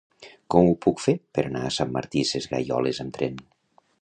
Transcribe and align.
Com 0.53 0.69
ho 0.69 0.77
puc 0.85 1.03
fer 1.03 1.15
per 1.39 1.45
anar 1.51 1.63
a 1.67 1.71
Sant 1.77 1.93
Martí 2.01 2.27
Sesgueioles 2.33 3.03
amb 3.05 3.19
tren? 3.21 3.41